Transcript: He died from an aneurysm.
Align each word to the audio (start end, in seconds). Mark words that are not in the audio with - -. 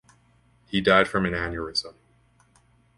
He 0.65 0.81
died 0.81 1.07
from 1.07 1.27
an 1.27 1.33
aneurysm. 1.33 1.93